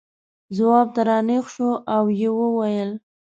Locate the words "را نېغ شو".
1.07-1.69